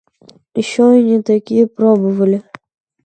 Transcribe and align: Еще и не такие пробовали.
Еще 0.55 0.99
и 0.99 1.03
не 1.03 1.21
такие 1.21 1.67
пробовали. 1.67 2.41